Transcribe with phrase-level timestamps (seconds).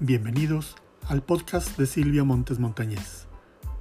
[0.00, 0.74] Bienvenidos
[1.08, 3.28] al podcast de Silvia Montes Montañez,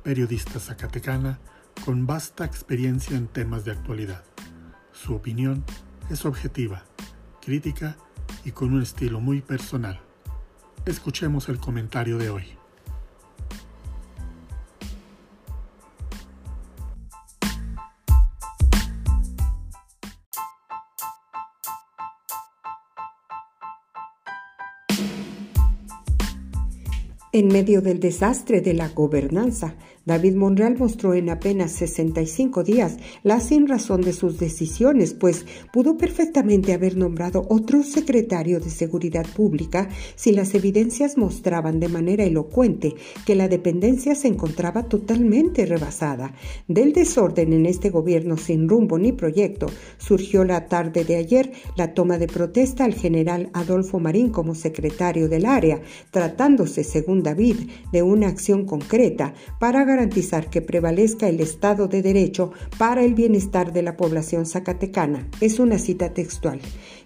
[0.03, 1.39] periodista zacatecana
[1.83, 4.23] con vasta experiencia en temas de actualidad.
[4.91, 5.65] Su opinión
[6.11, 6.83] es objetiva,
[7.41, 7.97] crítica
[8.45, 10.01] y con un estilo muy personal.
[10.85, 12.62] Escuchemos el comentario de hoy.
[27.35, 29.73] En medio del desastre de la gobernanza,
[30.05, 35.95] David Monreal mostró en apenas 65 días la sin razón de sus decisiones, pues pudo
[35.95, 42.95] perfectamente haber nombrado otro secretario de Seguridad Pública si las evidencias mostraban de manera elocuente
[43.25, 46.33] que la dependencia se encontraba totalmente rebasada.
[46.67, 49.67] Del desorden en este gobierno sin rumbo ni proyecto
[49.97, 55.29] surgió la tarde de ayer la toma de protesta al general Adolfo Marín como secretario
[55.29, 61.87] del área, tratándose, según David, de una acción concreta para garantizar que prevalezca el Estado
[61.87, 65.27] de Derecho para el bienestar de la población zacatecana.
[65.39, 66.59] Es una cita textual.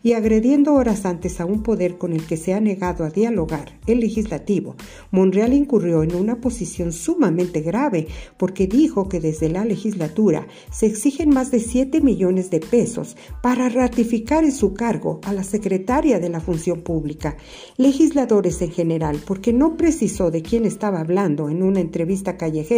[0.03, 3.77] Y agrediendo horas antes a un poder con el que se ha negado a dialogar,
[3.87, 4.75] el legislativo,
[5.11, 11.29] Monreal incurrió en una posición sumamente grave porque dijo que desde la legislatura se exigen
[11.29, 16.29] más de 7 millones de pesos para ratificar en su cargo a la secretaria de
[16.29, 17.35] la Función Pública.
[17.75, 22.76] Legisladores en general, porque no precisó de quién estaba hablando en una entrevista callejera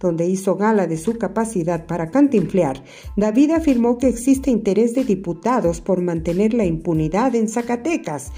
[0.00, 2.82] donde hizo gala de su capacidad para cantinflear,
[3.16, 8.32] David afirmó que existe interés de diputados por mantener la impunidad en Zacatecas.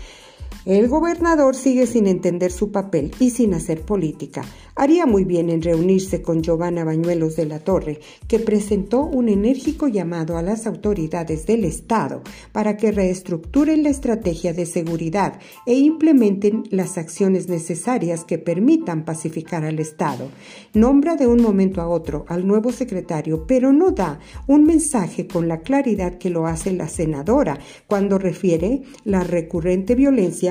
[0.67, 4.45] El gobernador sigue sin entender su papel y sin hacer política.
[4.77, 9.89] Haría muy bien en reunirse con Giovanna Bañuelos de la Torre, que presentó un enérgico
[9.89, 12.23] llamado a las autoridades del Estado
[12.53, 19.65] para que reestructuren la estrategia de seguridad e implementen las acciones necesarias que permitan pacificar
[19.65, 20.29] al Estado.
[20.75, 25.49] Nombra de un momento a otro al nuevo secretario, pero no da un mensaje con
[25.49, 30.51] la claridad que lo hace la senadora cuando refiere la recurrente violencia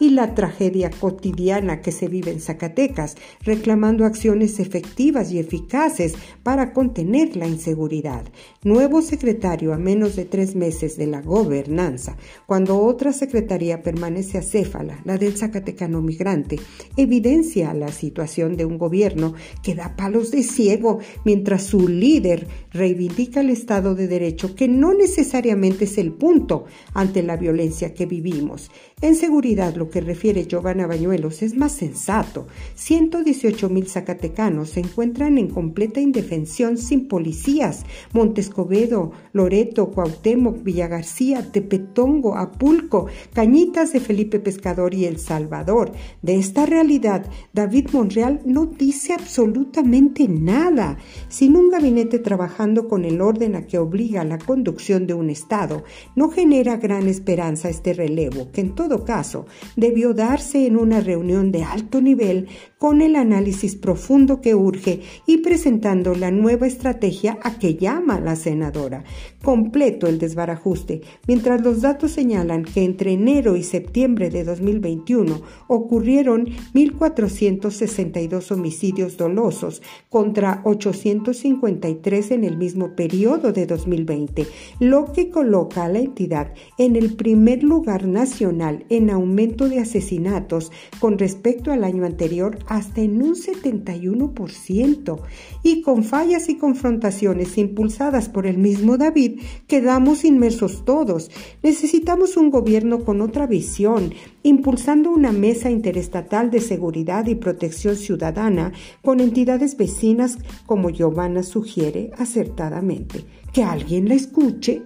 [0.00, 6.72] y la tragedia cotidiana que se vive en Zacatecas, reclamando acciones efectivas y eficaces para
[6.72, 8.24] contener la inseguridad.
[8.64, 12.16] Nuevo secretario a menos de tres meses de la gobernanza,
[12.46, 16.58] cuando otra secretaría permanece acéfala, la del Zacatecano migrante,
[16.96, 23.40] evidencia la situación de un gobierno que da palos de ciego mientras su líder reivindica
[23.40, 28.70] el Estado de Derecho, que no necesariamente es el punto ante la violencia que vivimos.
[29.02, 32.46] En seguridad, lo que refiere Giovanna Bañuelos es más sensato.
[32.74, 37.84] 118 mil zacatecanos se encuentran en completa indefensión sin policías.
[38.12, 45.92] Montescobedo, Loreto, Cuauhtémoc, Villagarcía, Tepetongo, Apulco, Cañitas de Felipe Pescador y El Salvador.
[46.22, 50.98] De esta realidad, David Monreal no dice absolutamente nada.
[51.28, 55.84] Sin un gabinete trabajando con el orden a que obliga la conducción de un Estado,
[56.16, 59.46] no genera gran esperanza este relevo, que en todo caso,
[59.80, 62.48] debió darse en una reunión de alto nivel
[62.80, 68.36] con el análisis profundo que urge y presentando la nueva estrategia a que llama la
[68.36, 69.04] senadora.
[69.42, 76.46] Completo el desbarajuste, mientras los datos señalan que entre enero y septiembre de 2021 ocurrieron
[76.72, 84.46] 1.462 homicidios dolosos contra 853 en el mismo periodo de 2020,
[84.78, 90.72] lo que coloca a la entidad en el primer lugar nacional en aumento de asesinatos
[90.98, 95.20] con respecto al año anterior hasta en un 71%
[95.64, 101.32] y con fallas y confrontaciones impulsadas por el mismo David quedamos inmersos todos.
[101.64, 104.14] Necesitamos un gobierno con otra visión,
[104.44, 112.12] impulsando una mesa interestatal de seguridad y protección ciudadana con entidades vecinas como Giovanna sugiere
[112.18, 113.24] acertadamente.
[113.52, 114.84] Que alguien la escuche.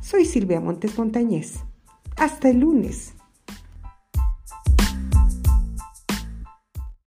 [0.00, 1.58] Soy Silvia Montes Montañez.
[2.16, 3.15] Hasta el lunes.